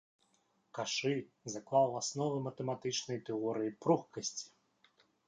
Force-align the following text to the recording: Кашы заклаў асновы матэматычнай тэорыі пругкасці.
Кашы 0.77 1.11
заклаў 1.55 1.89
асновы 2.01 2.37
матэматычнай 2.47 3.21
тэорыі 3.29 3.75
пругкасці. 3.85 4.47